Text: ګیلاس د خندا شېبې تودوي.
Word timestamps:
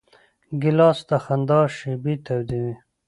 ګیلاس 0.61 0.99
د 1.09 1.11
خندا 1.23 1.61
شېبې 1.75 2.13
تودوي. 2.25 2.75